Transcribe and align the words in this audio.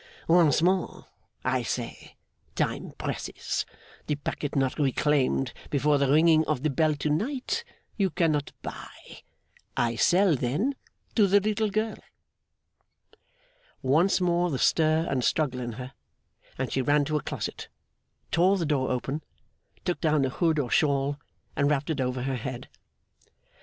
Once 0.27 0.63
more 0.63 1.05
I 1.45 1.61
say, 1.61 2.15
time 2.55 2.93
presses. 2.97 3.67
The 4.07 4.15
packet 4.15 4.55
not 4.55 4.79
reclaimed 4.79 5.53
before 5.69 5.99
the 5.99 6.09
ringing 6.11 6.43
of 6.47 6.63
the 6.63 6.71
bell 6.71 6.95
to 6.95 7.09
night, 7.11 7.63
you 7.97 8.09
cannot 8.09 8.51
buy. 8.63 9.21
I 9.77 9.95
sell, 9.95 10.35
then, 10.35 10.73
to 11.13 11.27
the 11.27 11.39
little 11.39 11.69
girl!' 11.69 11.99
Once 13.83 14.19
more 14.19 14.49
the 14.49 14.57
stir 14.57 15.05
and 15.07 15.23
struggle 15.23 15.61
in 15.61 15.73
her, 15.73 15.93
and 16.57 16.71
she 16.73 16.81
ran 16.81 17.05
to 17.05 17.17
a 17.17 17.21
closet, 17.21 17.69
tore 18.31 18.57
the 18.57 18.65
door 18.65 18.89
open, 18.89 19.23
took 19.85 20.01
down 20.01 20.25
a 20.25 20.29
hood 20.29 20.57
or 20.57 20.71
shawl, 20.71 21.19
and 21.55 21.69
wrapped 21.69 21.91
it 21.91 22.01
over 22.01 22.23
her 22.23 22.37
head. 22.37 22.69